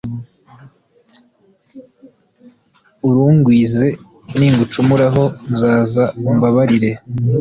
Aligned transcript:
urungwize; 3.07 3.87
ningucumuraho, 4.37 5.23
nzaza 5.51 6.03
umbabarire 6.29 6.89